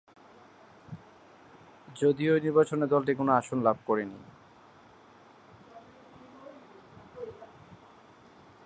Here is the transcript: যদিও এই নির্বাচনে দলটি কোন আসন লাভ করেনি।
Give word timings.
যদিও 2.01 2.31
এই 2.37 2.41
নির্বাচনে 2.45 2.85
দলটি 2.93 3.13
কোন 3.19 3.27
আসন 3.39 3.57
লাভ 3.67 3.77
করেনি। 3.85 4.19